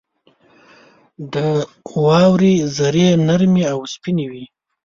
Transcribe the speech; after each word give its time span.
•د 1.33 1.35
واورې 2.05 2.53
ذرې 2.77 3.07
نرمې 3.27 3.63
او 3.73 3.79
سپینې 3.93 4.25
وي. 4.31 4.45